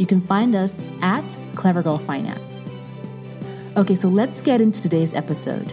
you 0.00 0.06
can 0.06 0.20
find 0.22 0.54
us 0.54 0.82
at 1.02 1.36
Clever 1.54 1.82
Girl 1.82 1.98
Finance. 1.98 2.70
Okay, 3.76 3.94
so 3.94 4.08
let's 4.08 4.40
get 4.40 4.58
into 4.58 4.80
today's 4.80 5.12
episode. 5.12 5.70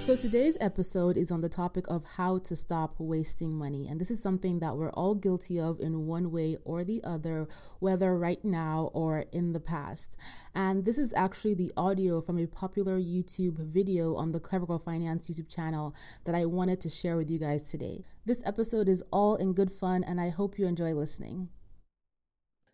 So, 0.00 0.14
today's 0.14 0.58
episode 0.60 1.16
is 1.16 1.32
on 1.32 1.40
the 1.40 1.48
topic 1.48 1.86
of 1.88 2.04
how 2.18 2.38
to 2.40 2.54
stop 2.54 2.94
wasting 2.98 3.54
money. 3.54 3.88
And 3.88 3.98
this 3.98 4.10
is 4.10 4.22
something 4.22 4.60
that 4.60 4.76
we're 4.76 4.90
all 4.90 5.14
guilty 5.14 5.58
of 5.58 5.80
in 5.80 6.06
one 6.06 6.30
way 6.30 6.58
or 6.62 6.84
the 6.84 7.02
other, 7.04 7.48
whether 7.80 8.16
right 8.16 8.44
now 8.44 8.90
or 8.92 9.24
in 9.32 9.54
the 9.54 9.60
past. 9.60 10.18
And 10.54 10.84
this 10.84 10.98
is 10.98 11.14
actually 11.14 11.54
the 11.54 11.72
audio 11.74 12.20
from 12.20 12.38
a 12.38 12.46
popular 12.46 13.00
YouTube 13.00 13.58
video 13.66 14.14
on 14.14 14.32
the 14.32 14.40
Clever 14.40 14.66
Girl 14.66 14.78
Finance 14.78 15.30
YouTube 15.30 15.48
channel 15.48 15.94
that 16.24 16.34
I 16.34 16.44
wanted 16.44 16.82
to 16.82 16.90
share 16.90 17.16
with 17.16 17.30
you 17.30 17.38
guys 17.38 17.62
today. 17.62 18.04
This 18.26 18.42
episode 18.46 18.88
is 18.88 19.02
all 19.10 19.36
in 19.36 19.54
good 19.54 19.72
fun, 19.72 20.04
and 20.04 20.20
I 20.20 20.28
hope 20.28 20.58
you 20.58 20.66
enjoy 20.66 20.92
listening. 20.92 21.48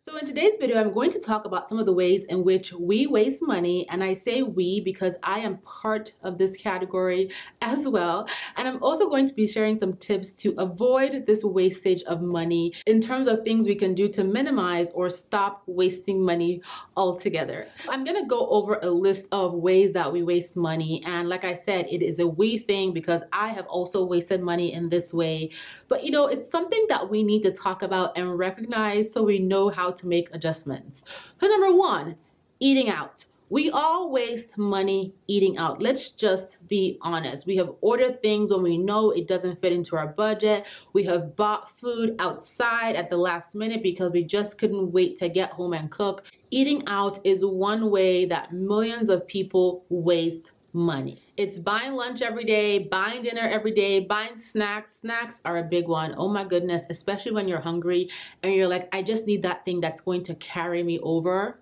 So 0.05 0.17
in 0.17 0.27
today's 0.27 0.56
video, 0.58 0.81
I'm 0.81 0.92
going 0.92 1.12
to 1.12 1.20
talk 1.20 1.45
about 1.45 1.69
some 1.69 1.78
of 1.78 1.86
the 1.86 1.92
ways 1.92 2.25
in 2.25 2.42
which 2.42 2.72
we 2.72 3.06
waste 3.06 3.41
money. 3.41 3.86
And 3.89 4.03
I 4.03 4.14
say 4.14 4.42
we 4.42 4.81
because 4.81 5.14
I 5.22 5.39
am 5.39 5.59
part 5.59 6.11
of 6.25 6.39
this 6.39 6.56
category 6.56 7.31
as 7.62 7.86
well. 7.86 8.27
And 8.56 8.67
I'm 8.67 8.83
also 8.83 9.09
going 9.09 9.28
to 9.28 9.33
be 9.33 9.47
sharing 9.47 9.78
some 9.78 9.92
tips 9.98 10.33
to 10.42 10.56
avoid 10.59 11.25
this 11.25 11.44
wastage 11.44 12.03
of 12.03 12.20
money 12.20 12.72
in 12.89 13.00
terms 13.00 13.28
of 13.28 13.44
things 13.44 13.64
we 13.64 13.77
can 13.77 13.94
do 13.94 14.09
to 14.09 14.25
minimize 14.25 14.91
or 14.91 15.09
stop 15.09 15.62
wasting 15.67 16.20
money 16.20 16.62
altogether. 16.97 17.69
I'm 17.89 18.03
going 18.03 18.20
to 18.20 18.27
go 18.27 18.48
over 18.48 18.81
a 18.83 18.91
list 18.91 19.28
of 19.31 19.55
ways 19.55 19.92
that 19.92 20.12
we 20.12 20.25
waste 20.25 20.56
money. 20.56 21.05
And 21.06 21.28
like 21.28 21.44
I 21.44 21.55
said, 21.55 21.87
it 21.89 22.03
is 22.03 22.19
a 22.19 22.27
we 22.27 22.59
thing 22.59 22.92
because 22.92 23.22
I 23.33 23.50
have 23.50 23.66
also 23.66 24.05
wasted 24.05 24.42
money 24.42 24.72
in 24.72 24.89
this 24.89 25.14
way. 25.14 25.53
But 25.87 26.03
you 26.03 26.11
know, 26.11 26.27
it's 26.27 26.50
something 26.50 26.87
that 26.89 27.09
we 27.09 27.22
need 27.22 27.44
to 27.44 27.53
talk 27.53 27.83
about 27.83 28.19
and 28.19 28.37
recognize 28.37 29.12
so 29.12 29.22
we 29.22 29.39
know 29.39 29.69
how 29.69 29.92
to 29.98 30.07
make 30.07 30.28
adjustments. 30.33 31.05
So, 31.39 31.47
number 31.47 31.72
one, 31.75 32.16
eating 32.61 32.91
out. 32.91 33.25
We 33.53 33.69
all 33.69 34.11
waste 34.11 34.56
money 34.56 35.12
eating 35.27 35.59
out. 35.59 35.83
Let's 35.83 36.09
just 36.09 36.66
be 36.69 36.97
honest. 37.03 37.47
We 37.47 37.56
have 37.56 37.75
ordered 37.83 38.22
things 38.22 38.50
when 38.50 38.62
we 38.62 38.78
know 38.78 39.11
it 39.11 39.28
doesn't 39.28 39.61
fit 39.61 39.75
into 39.75 39.94
our 39.94 40.06
budget. 40.06 40.65
We 40.94 41.05
have 41.05 41.37
bought 41.37 41.78
food 41.78 42.16
outside 42.19 42.97
at 42.97 43.11
the 43.11 43.19
last 43.19 43.55
minute 43.55 43.83
because 43.83 44.11
we 44.11 44.25
just 44.25 44.56
couldn't 44.56 44.91
wait 44.91 45.19
to 45.19 45.28
get 45.28 45.50
home 45.50 45.75
and 45.75 45.91
cook. 45.91 46.25
Eating 46.50 46.83
out 46.87 47.21
is 47.27 47.45
one 47.45 47.91
way 47.91 48.25
that 48.25 48.55
millions 48.55 49.11
of 49.11 49.27
people 49.27 49.84
waste 49.91 50.53
money. 50.72 51.22
It's 51.37 51.59
buying 51.59 51.93
lunch 51.93 52.22
every 52.22 52.44
day, 52.44 52.81
buying 52.81 53.22
dinner 53.22 53.49
every 53.49 53.72
day, 53.72 54.00
buying 54.00 54.37
snacks. 54.37 54.97
Snacks 55.00 55.41
are 55.44 55.59
a 55.59 55.62
big 55.62 55.88
one. 55.88 56.15
Oh 56.16 56.28
my 56.28 56.44
goodness, 56.44 56.84
especially 56.91 57.33
when 57.33 57.49
you're 57.49 57.60
hungry 57.60 58.10
and 58.43 58.55
you're 58.55 58.69
like, 58.69 58.88
I 58.93 59.03
just 59.03 59.27
need 59.27 59.43
that 59.43 59.65
thing 59.65 59.81
that's 59.81 60.00
going 60.00 60.22
to 60.25 60.34
carry 60.37 60.83
me 60.83 60.99
over. 61.00 61.59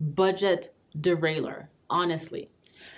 Budget 0.00 0.74
derailer, 1.00 1.70
honestly. 1.88 2.48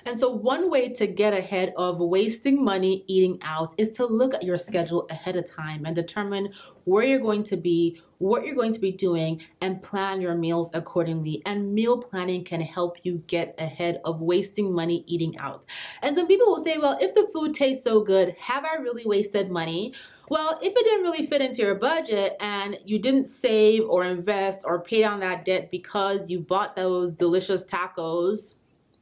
And 0.07 0.21
so, 0.21 0.31
one 0.31 0.71
way 0.71 0.91
to 0.91 1.07
get 1.07 1.33
ahead 1.33 1.73
of 1.79 1.99
wasting 1.99 2.63
money 2.63 3.05
eating 3.07 3.39
out 3.43 3.75
is 3.79 3.91
to 3.93 4.07
look 4.07 4.35
at 4.35 4.43
your 4.43 4.59
schedule 4.59 5.07
ahead 5.09 5.37
of 5.37 5.51
time 5.51 5.87
and 5.87 5.97
determine 5.97 6.53
where 6.85 7.05
you're 7.05 7.21
going 7.21 7.43
to 7.45 7.57
be, 7.57 8.01
what 8.19 8.45
you're 8.45 8.55
going 8.55 8.75
to 8.75 8.81
be 8.81 8.93
doing, 8.93 9.41
and 9.63 9.83
plan 9.83 10.21
your 10.21 10.35
meals 10.35 10.69
accordingly. 10.75 11.41
And 11.47 11.75
meal 11.75 11.97
planning 11.97 12.45
can 12.45 12.61
help 12.61 12.99
you 13.03 13.23
get 13.29 13.55
ahead 13.59 14.03
of 14.05 14.21
wasting 14.21 14.75
money 14.75 15.05
eating 15.07 15.39
out. 15.39 15.65
And 16.03 16.15
some 16.15 16.27
people 16.27 16.49
will 16.49 16.63
say, 16.63 16.77
well, 16.77 16.99
if 17.01 17.15
the 17.15 17.29
food 17.33 17.55
tastes 17.55 17.83
so 17.83 18.03
good, 18.03 18.37
have 18.39 18.65
I 18.67 18.75
really 18.83 19.07
wasted 19.07 19.51
money? 19.51 19.95
Well, 20.29 20.59
if 20.63 20.75
it 20.77 20.85
didn't 20.85 21.03
really 21.03 21.27
fit 21.27 21.41
into 21.41 21.63
your 21.63 21.75
budget 21.75 22.37
and 22.41 22.79
you 22.85 22.99
didn't 22.99 23.29
save 23.29 23.85
or 23.85 24.05
invest 24.05 24.63
or 24.67 24.83
pay 24.83 25.01
down 25.01 25.21
that 25.21 25.47
debt 25.47 25.71
because 25.71 26.31
you 26.31 26.41
bought 26.41 26.77
those 26.77 27.15
delicious 27.15 27.65
tacos, 27.65 28.55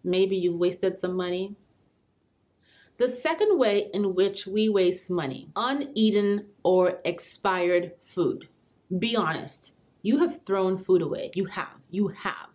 maybe 0.05 0.37
you've 0.37 0.59
wasted 0.59 0.99
some 0.99 1.17
money. 1.17 1.57
The 2.99 3.09
second 3.09 3.59
way 3.59 3.91
in 3.95 4.15
which 4.15 4.47
we 4.47 4.69
waste 4.69 5.11
money, 5.11 5.49
uneaten 5.57 6.47
or 6.63 7.01
expired 7.05 7.93
food. 8.05 8.49
Be 8.99 9.17
honest, 9.17 9.73
you 10.03 10.19
have 10.19 10.41
thrown 10.47 10.85
food 10.85 11.03
away. 11.03 11.31
You 11.35 11.47
have. 11.47 11.81
You 11.91 12.09
have. 12.09 12.49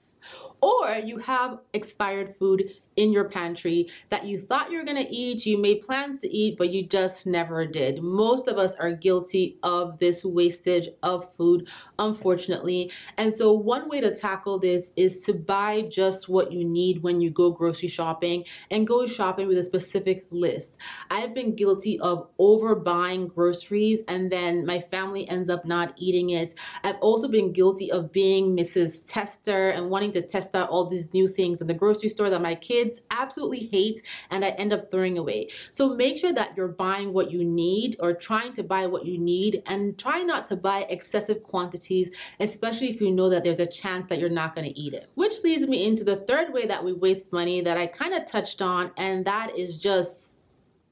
Or 0.62 0.96
you 1.03 1.18
have 1.18 1.59
expired 1.74 2.35
food 2.38 2.72
in 2.97 3.13
your 3.13 3.30
pantry 3.30 3.90
that 4.09 4.25
you 4.25 4.41
thought 4.41 4.72
you 4.72 4.80
were 4.80 4.84
going 4.84 5.03
to 5.03 5.13
eat, 5.13 5.46
you 5.46 5.58
made 5.58 5.85
plans 5.85 6.22
to 6.22 6.28
eat, 6.28 6.58
but 6.58 6.69
you 6.69 6.85
just 6.85 7.25
never 7.25 7.66
did. 7.66 8.03
Most 8.03 8.47
of 8.47 8.58
us 8.58 8.74
are 8.75 8.91
guilty 8.91 9.58
of 9.63 9.97
this 10.00 10.25
wastage 10.25 10.90
of 11.03 11.31
food, 11.35 11.68
unfortunately. 12.00 12.91
And 13.18 13.35
so, 13.35 13.53
one 13.53 13.88
way 13.88 14.02
to 14.02 14.16
tackle 14.16 14.59
this 14.59 14.91
is 14.96 15.22
to 15.22 15.34
buy 15.34 15.84
just 15.84 16.28
what 16.28 16.52
you 16.52 16.66
need 16.66 17.03
when 17.03 17.22
you 17.22 17.30
go 17.30 17.52
grocery 17.52 17.88
shopping 17.88 18.44
and 18.72 18.88
go 18.88 19.06
shopping 19.06 19.47
with 19.47 19.59
a 19.59 19.64
specific 19.64 20.25
list. 20.31 20.74
I've 21.12 21.34
been 21.34 21.56
guilty 21.56 22.00
of 22.00 22.28
overbuying 22.40 23.34
groceries 23.34 24.02
and 24.08 24.31
then 24.31 24.66
my 24.66 24.81
family 24.81 25.29
ends 25.29 25.50
up 25.50 25.66
not 25.66 25.94
eating 25.97 26.31
it. 26.31 26.56
I've 26.84 26.97
also 26.97 27.28
been 27.28 27.53
guilty 27.53 27.91
of 27.91 28.12
being 28.12 28.56
Mrs. 28.56 29.02
Tester 29.08 29.69
and 29.69 29.90
wanting 29.90 30.12
to 30.14 30.22
test 30.22 30.56
out 30.56 30.69
all 30.69 30.90
these 30.90 31.14
new 31.14 31.28
things 31.28 31.62
in 31.62 31.68
the 31.68 31.74
grocery 31.74 32.09
store 32.09 32.29
that 32.29 32.41
my 32.41 32.56
kids 32.56 32.87
kids 32.88 33.02
absolutely 33.12 33.68
hate 33.68 34.02
and 34.31 34.44
I 34.44 34.50
end 34.50 34.74
up 34.74 34.90
throwing 34.92 35.18
away. 35.18 35.50
So 35.74 35.96
make 35.96 36.18
sure 36.18 36.34
that 36.34 36.56
you're 36.56 36.68
buying 36.68 37.14
what 37.14 37.31
you 37.31 37.44
need 37.44 37.98
or 38.00 38.14
trying 38.14 38.53
to 38.53 38.64
buy 38.64 38.86
what 38.88 39.06
you 39.06 39.18
need 39.18 39.64
and 39.66 39.98
try 39.98 40.24
not 40.24 40.48
to 40.48 40.56
buy 40.56 40.86
excessive 40.90 41.44
quantities, 41.44 42.09
especially 42.40 42.90
if 42.90 43.02
you 43.02 43.12
know 43.12 43.30
that 43.30 43.44
there's 43.44 43.59
a 43.59 43.66
chance 43.66 44.08
that 44.09 44.20
you're 44.20 44.30
not 44.30 44.56
going 44.56 44.68
to 44.68 44.80
eat 44.80 44.94
it. 44.94 45.09
Which 45.16 45.44
leads 45.44 45.68
me 45.68 45.86
into 45.86 46.03
the 46.03 46.18
third 46.18 46.53
way 46.53 46.66
that 46.68 46.84
we 46.84 46.94
waste 46.94 47.31
money 47.31 47.62
that 47.62 47.78
I 47.78 47.88
kind 47.88 48.14
of 48.14 48.26
touched 48.26 48.62
on, 48.62 48.92
and 48.97 49.26
that 49.26 49.58
is 49.58 49.78
just 49.78 50.34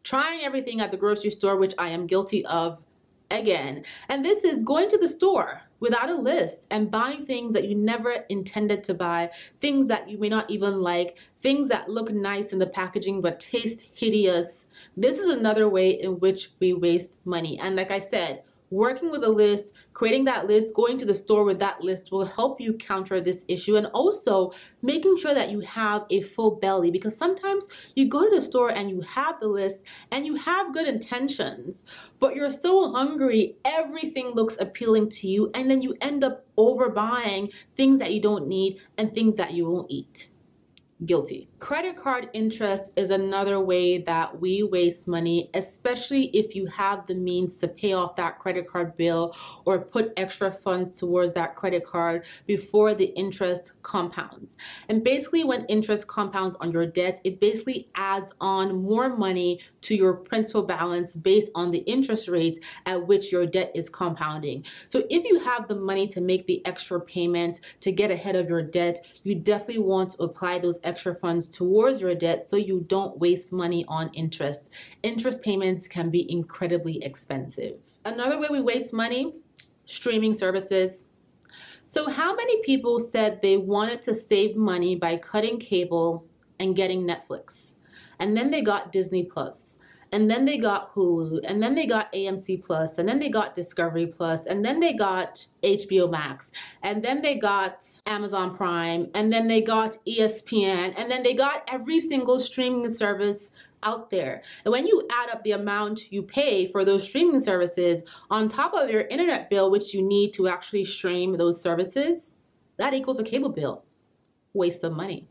trying 0.04 0.42
everything 0.42 0.82
at 0.82 0.92
the 0.92 0.98
grocery 0.98 1.32
store, 1.32 1.58
which 1.58 1.74
I 1.78 1.90
am 1.90 2.08
guilty 2.08 2.46
of 2.46 2.84
again. 3.32 3.84
And 4.10 4.24
this 4.24 4.44
is 4.44 4.64
going 4.64 4.90
to 4.90 4.98
the 4.98 5.08
store 5.08 5.62
without 5.80 6.10
a 6.10 6.16
list 6.16 6.66
and 6.72 6.90
buying 6.90 7.26
things 7.26 7.54
that 7.54 7.68
you 7.68 7.76
never 7.76 8.26
intended 8.30 8.84
to 8.86 8.94
buy, 8.94 9.30
things 9.60 9.88
that 9.88 10.10
you 10.10 10.18
may 10.18 10.30
not 10.30 10.50
even 10.50 10.82
like, 10.82 11.18
things 11.42 11.68
that 11.70 11.90
look 11.90 12.12
nice 12.12 12.54
in 12.54 12.60
the 12.60 12.68
packaging 12.68 13.22
but 13.22 13.40
taste 13.40 13.86
hideous. 13.94 14.68
This 14.98 15.20
is 15.20 15.30
another 15.30 15.68
way 15.68 16.02
in 16.02 16.20
which 16.20 16.52
we 16.60 16.74
waste 16.74 17.20
money. 17.26 17.60
And 17.60 17.76
like 17.76 17.92
I 17.92 18.00
said, 18.00 18.44
working 18.70 19.12
with 19.12 19.24
a 19.24 19.30
list, 19.30 19.74
creating 19.94 20.26
that 20.26 20.48
list, 20.48 20.74
going 20.76 20.98
to 20.98 21.06
the 21.06 21.14
store 21.14 21.44
with 21.44 21.60
that 21.60 21.82
list 21.82 22.12
will 22.12 22.26
help 22.26 22.60
you 22.60 22.74
counter 22.74 23.22
this 23.22 23.46
issue 23.48 23.76
and 23.76 23.88
also 23.88 24.52
making 24.82 25.18
sure 25.18 25.34
that 25.34 25.50
you 25.50 25.60
have 25.62 26.06
a 26.10 26.22
full 26.22 26.52
belly 26.52 26.92
because 26.92 27.16
sometimes 27.16 27.68
you 27.96 28.10
go 28.10 28.28
to 28.28 28.36
the 28.36 28.42
store 28.42 28.70
and 28.70 28.90
you 28.90 29.02
have 29.02 29.40
the 29.40 29.48
list 29.48 29.82
and 30.12 30.26
you 30.26 30.36
have 30.36 30.74
good 30.74 30.88
intentions, 30.88 31.86
but 32.20 32.36
you're 32.36 32.52
so 32.52 32.92
hungry, 32.92 33.56
everything 33.66 34.32
looks 34.32 34.58
appealing 34.60 35.10
to 35.10 35.28
you, 35.28 35.52
and 35.54 35.70
then 35.70 35.82
you 35.82 35.96
end 36.02 36.24
up 36.24 36.46
overbuying 36.58 37.52
things 37.76 38.00
that 38.00 38.14
you 38.14 38.22
don't 38.22 38.48
need 38.48 38.80
and 38.98 39.14
things 39.14 39.36
that 39.36 39.54
you 39.54 39.70
won't 39.70 39.90
eat. 39.90 40.30
Guilty. 41.04 41.50
Credit 41.60 41.98
card 41.98 42.30
interest 42.32 42.94
is 42.96 43.10
another 43.10 43.60
way 43.60 43.98
that 43.98 44.40
we 44.40 44.64
waste 44.64 45.10
money, 45.10 45.50
especially 45.54 46.28
if 46.28 46.56
you 46.56 46.68
have 46.68 47.06
the 47.06 47.14
means 47.14 47.58
to 47.58 47.68
pay 47.68 47.92
off 47.92 48.16
that 48.16 48.40
credit 48.40 48.66
card 48.66 48.96
bill 48.96 49.36
or 49.66 49.80
put 49.80 50.14
extra 50.16 50.54
funds 50.54 50.98
towards 50.98 51.34
that 51.34 51.58
credit 51.58 51.86
card 51.86 52.24
before 52.46 52.96
the 52.96 53.08
interest 53.18 53.74
compounds. 53.84 54.56
And 54.88 55.04
basically, 55.04 55.44
when 55.44 55.66
interest 55.66 56.08
compounds 56.08 56.56
on 56.62 56.72
your 56.72 56.86
debt, 56.86 57.20
it 57.26 57.42
basically 57.42 57.90
adds 57.96 58.34
on 58.40 58.82
more 58.82 59.18
money 59.18 59.60
to 59.82 59.96
your 59.96 60.14
principal 60.14 60.64
balance 60.64 61.18
based 61.18 61.52
on 61.56 61.72
the 61.72 61.80
interest 61.80 62.30
rates 62.30 62.60
at 62.86 63.06
which 63.06 63.34
your 63.34 63.46
debt 63.46 63.70
is 63.76 63.90
compounding. 63.90 64.64
So, 64.88 65.04
if 65.10 65.26
you 65.26 65.40
have 65.40 65.68
the 65.68 65.76
money 65.76 66.08
to 66.08 66.22
make 66.22 66.48
the 66.48 66.66
extra 66.66 67.02
payment 67.02 67.60
to 67.82 67.92
get 67.92 68.12
ahead 68.12 68.38
of 68.38 68.48
your 68.48 68.62
debt, 68.62 69.02
you 69.24 69.36
definitely 69.36 69.80
want 69.80 70.12
to 70.12 70.24
apply 70.24 70.60
those 70.60 70.80
extra 70.86 71.16
funds 71.16 71.48
towards 71.48 72.02
your 72.02 72.16
debt 72.16 72.48
so 72.48 72.56
you 72.56 72.86
don't 72.88 73.18
waste 73.18 73.52
money 73.52 73.86
on 73.88 74.10
interest. 74.14 74.64
Interest 75.04 75.42
payments 75.42 75.88
can 75.88 76.10
be 76.10 76.32
incredibly 76.32 77.04
expensive. 77.04 77.76
Another 78.06 78.40
way 78.40 78.48
we 78.52 78.62
waste 78.62 78.94
money 78.94 79.34
streaming 79.86 80.34
services. 80.34 81.06
So, 81.90 82.10
how 82.10 82.36
many 82.36 82.62
people 82.64 83.00
said 83.00 83.42
they 83.42 83.58
wanted 83.58 84.04
to 84.04 84.14
save 84.14 84.56
money 84.56 84.96
by 84.96 85.18
cutting 85.18 85.60
cable 85.60 86.26
and 86.60 86.76
getting 86.76 87.08
Netflix? 87.08 87.74
And 88.20 88.36
then 88.36 88.52
they 88.52 88.62
got 88.62 88.92
Disney 88.92 89.24
Plus 89.24 89.75
and 90.16 90.32
then 90.32 90.46
they 90.46 90.58
got 90.58 90.96
Hulu, 90.96 91.42
and 91.44 91.62
then 91.62 91.76
they 91.76 91.86
got 91.86 92.12
AMC 92.14 92.64
Plus, 92.64 93.00
and 93.00 93.10
then 93.10 93.20
they 93.20 93.28
got 93.28 93.54
Discovery 93.54 94.08
Plus, 94.08 94.46
and 94.46 94.64
then 94.64 94.80
they 94.80 94.94
got 94.94 95.46
HBO 95.62 96.10
Max, 96.10 96.52
and 96.84 97.04
then 97.04 97.22
they 97.22 97.36
got 97.36 97.86
Amazon 98.06 98.56
Prime, 98.56 99.10
and 99.14 99.32
then 99.32 99.46
they 99.46 99.62
got 99.62 99.98
ESPN, 100.08 100.94
and 100.96 101.12
then 101.12 101.22
they 101.22 101.34
got 101.34 101.68
every 101.70 102.00
single 102.00 102.40
streaming 102.40 102.90
service 102.90 103.52
out 103.84 104.10
there. 104.10 104.42
And 104.64 104.72
when 104.72 104.88
you 104.88 105.06
add 105.12 105.32
up 105.32 105.44
the 105.44 105.52
amount 105.52 106.14
you 106.14 106.24
pay 106.24 106.72
for 106.72 106.86
those 106.86 107.04
streaming 107.04 107.44
services 107.44 108.02
on 108.30 108.48
top 108.48 108.74
of 108.74 108.90
your 108.90 109.02
internet 109.02 109.50
bill, 109.50 109.70
which 109.70 109.94
you 109.94 110.02
need 110.02 110.32
to 110.36 110.48
actually 110.48 110.86
stream 110.86 111.36
those 111.36 111.62
services, 111.62 112.36
that 112.78 112.94
equals 112.94 113.20
a 113.20 113.24
cable 113.24 113.50
bill. 113.50 113.85
Waste 114.56 114.84
of 114.84 114.94
money. 114.94 115.28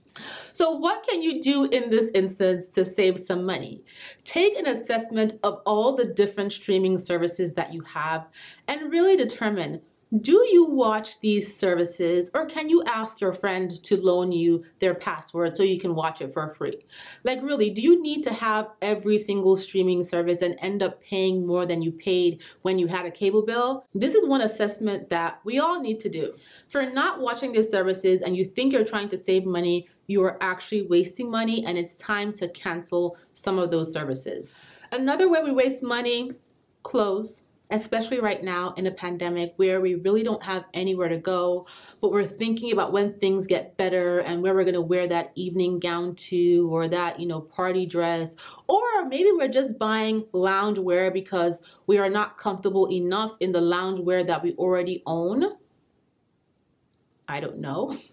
So, 0.53 0.71
what 0.71 1.05
can 1.07 1.23
you 1.23 1.43
do 1.43 1.65
in 1.65 1.91
this 1.91 2.11
instance 2.15 2.67
to 2.75 2.85
save 2.85 3.19
some 3.19 3.45
money? 3.45 3.83
Take 4.25 4.57
an 4.57 4.67
assessment 4.67 5.41
of 5.43 5.61
all 5.67 5.97
the 5.97 6.05
different 6.05 6.53
streaming 6.53 6.99
services 6.99 7.53
that 7.55 7.73
you 7.73 7.81
have 7.83 8.29
and 8.69 8.93
really 8.93 9.17
determine 9.17 9.81
do 10.21 10.47
you 10.53 10.65
watch 10.67 11.19
these 11.21 11.57
services 11.57 12.31
or 12.35 12.47
can 12.47 12.69
you 12.69 12.85
ask 12.85 13.21
your 13.21 13.33
friend 13.33 13.83
to 13.83 13.97
loan 13.97 14.31
you 14.31 14.65
their 14.79 14.95
password 14.95 15.57
so 15.57 15.63
you 15.65 15.81
can 15.81 15.95
watch 15.95 16.21
it 16.21 16.33
for 16.33 16.55
free? 16.55 16.87
Like, 17.25 17.43
really, 17.43 17.71
do 17.71 17.83
you 17.83 18.01
need 18.01 18.23
to 18.25 18.33
have 18.33 18.69
every 18.81 19.19
single 19.19 19.57
streaming 19.57 20.05
service 20.05 20.43
and 20.43 20.57
end 20.61 20.83
up 20.83 21.03
paying 21.03 21.45
more 21.45 21.67
than 21.67 21.83
you 21.83 21.91
paid 21.91 22.43
when 22.63 22.79
you 22.79 22.87
had 22.87 23.07
a 23.07 23.11
cable 23.11 23.43
bill? 23.43 23.87
This 23.95 24.15
is 24.15 24.27
one 24.27 24.43
assessment 24.43 25.09
that 25.11 25.41
we 25.45 25.59
all 25.59 25.81
need 25.81 25.99
to 26.01 26.09
do. 26.09 26.35
For 26.69 26.85
not 26.85 27.21
watching 27.21 27.53
these 27.53 27.71
services 27.71 28.23
and 28.23 28.37
you 28.37 28.45
think 28.45 28.73
you're 28.73 28.85
trying 28.85 29.09
to 29.09 29.19
save 29.19 29.45
money, 29.45 29.89
you 30.07 30.23
are 30.23 30.39
actually 30.41 30.83
wasting 30.83 31.29
money 31.29 31.65
and 31.67 31.77
it's 31.77 31.97
time 31.97 32.33
to 32.35 32.49
cancel 32.51 33.17
some 33.33 33.59
of 33.59 33.71
those 33.71 33.93
services. 33.93 34.55
Another 34.93 35.29
way 35.29 35.43
we 35.43 35.51
waste 35.51 35.83
money, 35.83 36.33
clothes 36.85 37.43
especially 37.71 38.21
right 38.21 38.43
now 38.45 38.75
in 38.77 38.87
a 38.87 38.91
pandemic 38.91 39.55
where 39.57 39.81
we 39.81 39.95
really 39.95 40.23
don't 40.23 40.43
have 40.43 40.65
anywhere 40.75 41.09
to 41.09 41.19
go, 41.19 41.67
but 42.01 42.13
we're 42.13 42.27
thinking 42.27 42.73
about 42.73 42.93
when 42.93 43.19
things 43.19 43.47
get 43.47 43.77
better 43.77 44.19
and 44.21 44.43
where 44.43 44.55
we're 44.55 44.65
going 44.65 44.75
to 44.75 44.81
wear 44.81 45.09
that 45.09 45.33
evening 45.35 45.79
gown 45.79 46.15
to 46.15 46.69
or 46.71 46.89
that, 46.89 47.19
you 47.19 47.27
know, 47.27 47.41
party 47.41 47.87
dress. 47.87 48.37
Or 48.69 49.07
maybe 49.09 49.31
we're 49.33 49.49
just 49.49 49.79
buying 49.79 50.27
lounge 50.33 50.79
wear 50.79 51.11
because 51.11 51.63
we 51.87 51.99
are 51.99 52.11
not 52.11 52.39
comfortable 52.39 52.91
enough 52.93 53.33
in 53.41 53.53
the 53.53 53.61
lounge 53.61 54.01
wear 54.01 54.25
that 54.25 54.43
we 54.43 54.53
already 54.55 55.03
own. 55.07 55.45
I 57.27 57.41
don't 57.41 57.59
know. 57.59 57.97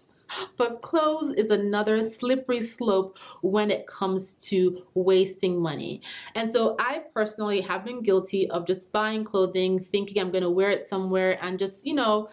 But 0.56 0.82
clothes 0.82 1.32
is 1.36 1.50
another 1.50 2.02
slippery 2.02 2.60
slope 2.60 3.18
when 3.42 3.70
it 3.70 3.86
comes 3.86 4.34
to 4.34 4.82
wasting 4.94 5.60
money. 5.60 6.02
And 6.34 6.52
so 6.52 6.76
I 6.78 7.02
personally 7.14 7.60
have 7.60 7.84
been 7.84 8.02
guilty 8.02 8.50
of 8.50 8.66
just 8.66 8.92
buying 8.92 9.24
clothing, 9.24 9.80
thinking 9.92 10.20
I'm 10.20 10.30
going 10.30 10.44
to 10.44 10.50
wear 10.50 10.70
it 10.70 10.88
somewhere, 10.88 11.38
and 11.42 11.58
just, 11.58 11.86
you 11.86 11.94
know, 11.94 12.28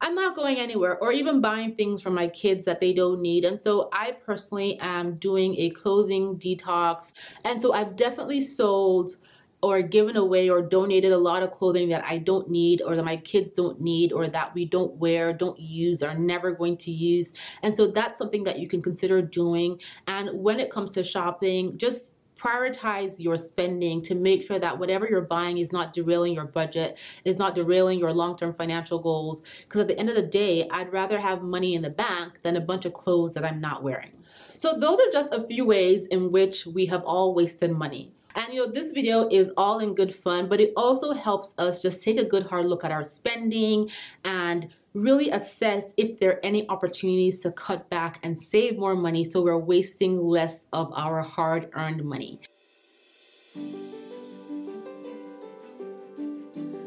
I'm 0.00 0.14
not 0.14 0.36
going 0.36 0.58
anywhere, 0.58 0.98
or 0.98 1.12
even 1.12 1.40
buying 1.40 1.76
things 1.76 2.02
for 2.02 2.10
my 2.10 2.28
kids 2.28 2.64
that 2.66 2.78
they 2.78 2.92
don't 2.92 3.22
need. 3.22 3.46
And 3.46 3.62
so 3.62 3.88
I 3.92 4.12
personally 4.12 4.78
am 4.80 5.14
doing 5.14 5.54
a 5.56 5.70
clothing 5.70 6.36
detox. 6.36 7.12
And 7.44 7.62
so 7.62 7.72
I've 7.72 7.96
definitely 7.96 8.42
sold 8.42 9.16
or 9.64 9.80
given 9.80 10.18
away 10.18 10.50
or 10.50 10.60
donated 10.60 11.10
a 11.10 11.16
lot 11.16 11.42
of 11.42 11.50
clothing 11.50 11.88
that 11.88 12.04
I 12.04 12.18
don't 12.18 12.50
need 12.50 12.82
or 12.82 12.96
that 12.96 13.02
my 13.02 13.16
kids 13.16 13.50
don't 13.50 13.80
need 13.80 14.12
or 14.12 14.28
that 14.28 14.54
we 14.54 14.66
don't 14.66 14.94
wear, 14.96 15.32
don't 15.32 15.58
use, 15.58 16.02
are 16.02 16.14
never 16.14 16.52
going 16.52 16.76
to 16.76 16.90
use. 16.90 17.32
And 17.62 17.74
so 17.74 17.90
that's 17.90 18.18
something 18.18 18.44
that 18.44 18.58
you 18.58 18.68
can 18.68 18.82
consider 18.82 19.22
doing. 19.22 19.80
And 20.06 20.28
when 20.34 20.60
it 20.60 20.70
comes 20.70 20.92
to 20.92 21.02
shopping, 21.02 21.78
just 21.78 22.12
prioritize 22.38 23.18
your 23.18 23.38
spending 23.38 24.02
to 24.02 24.14
make 24.14 24.42
sure 24.42 24.58
that 24.58 24.78
whatever 24.78 25.08
you're 25.08 25.22
buying 25.22 25.56
is 25.56 25.72
not 25.72 25.94
derailing 25.94 26.34
your 26.34 26.44
budget, 26.44 26.98
is 27.24 27.38
not 27.38 27.54
derailing 27.54 27.98
your 27.98 28.12
long 28.12 28.36
term 28.36 28.52
financial 28.52 28.98
goals. 28.98 29.44
Because 29.66 29.80
at 29.80 29.88
the 29.88 29.98
end 29.98 30.10
of 30.10 30.14
the 30.14 30.26
day, 30.26 30.68
I'd 30.72 30.92
rather 30.92 31.18
have 31.18 31.40
money 31.40 31.74
in 31.74 31.80
the 31.80 31.88
bank 31.88 32.34
than 32.42 32.58
a 32.58 32.60
bunch 32.60 32.84
of 32.84 32.92
clothes 32.92 33.32
that 33.32 33.46
I'm 33.46 33.62
not 33.62 33.82
wearing. 33.82 34.12
So, 34.58 34.78
those 34.78 34.98
are 35.00 35.10
just 35.10 35.30
a 35.32 35.46
few 35.46 35.64
ways 35.64 36.06
in 36.08 36.30
which 36.30 36.66
we 36.66 36.84
have 36.86 37.02
all 37.04 37.34
wasted 37.34 37.70
money. 37.70 38.12
And 38.34 38.52
you 38.52 38.66
know, 38.66 38.72
this 38.72 38.90
video 38.90 39.28
is 39.28 39.52
all 39.56 39.78
in 39.78 39.94
good 39.94 40.14
fun, 40.14 40.48
but 40.48 40.60
it 40.60 40.72
also 40.76 41.12
helps 41.12 41.54
us 41.58 41.80
just 41.80 42.02
take 42.02 42.18
a 42.18 42.24
good 42.24 42.46
hard 42.46 42.66
look 42.66 42.84
at 42.84 42.90
our 42.90 43.04
spending 43.04 43.90
and 44.24 44.68
really 44.92 45.30
assess 45.30 45.84
if 45.96 46.18
there 46.18 46.30
are 46.30 46.40
any 46.44 46.68
opportunities 46.68 47.40
to 47.40 47.52
cut 47.52 47.88
back 47.90 48.18
and 48.22 48.40
save 48.40 48.78
more 48.78 48.94
money 48.94 49.24
so 49.24 49.42
we're 49.42 49.58
wasting 49.58 50.20
less 50.20 50.66
of 50.72 50.92
our 50.94 51.22
hard 51.22 51.70
earned 51.74 52.04
money. 52.04 52.40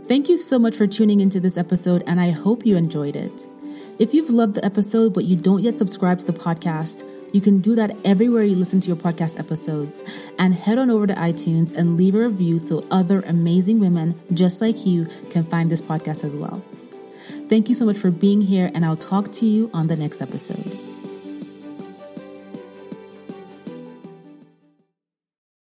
Thank 0.06 0.30
you 0.30 0.38
so 0.38 0.58
much 0.58 0.76
for 0.76 0.88
tuning 0.88 1.20
into 1.20 1.42
this 1.42 1.58
episode, 1.58 2.02
and 2.08 2.22
I 2.22 2.30
hope 2.30 2.66
you 2.66 2.78
enjoyed 2.78 3.18
it. 3.18 3.46
If 4.00 4.14
you've 4.14 4.30
loved 4.30 4.56
the 4.56 4.64
episode 4.64 5.14
but 5.14 5.26
you 5.26 5.36
don't 5.36 5.64
yet 5.64 5.78
subscribe 5.78 6.20
to 6.20 6.26
the 6.26 6.34
podcast, 6.34 7.04
you 7.34 7.42
can 7.42 7.60
do 7.60 7.76
that 7.76 7.92
everywhere 8.06 8.44
you 8.44 8.56
listen 8.56 8.80
to 8.82 8.88
your 8.88 8.96
podcast 8.96 9.40
episodes. 9.40 10.04
And 10.40 10.54
head 10.54 10.78
on 10.78 10.90
over 10.90 11.08
to 11.08 11.14
iTunes 11.14 11.76
and 11.76 11.98
leave 11.98 12.16
a 12.16 12.28
review 12.28 12.60
so 12.60 12.86
other 12.90 13.22
amazing 13.22 13.80
women 13.80 14.19
just 14.34 14.62
like 14.62 14.86
you 14.86 15.06
can 15.30 15.44
find 15.44 15.69
this 15.69 15.81
podcast 15.81 16.24
as 16.24 16.36
well. 16.36 16.64
Thank 17.48 17.69
you 17.69 17.76
so 17.76 17.86
much 17.86 17.98
for 17.98 18.12
being 18.12 18.42
here, 18.42 18.72
and 18.74 18.84
I'll 18.84 18.98
talk 18.98 19.31
to 19.34 19.46
you 19.46 19.72
on 19.74 19.88
the 19.88 19.96
next 19.96 20.22
episode. 20.22 20.87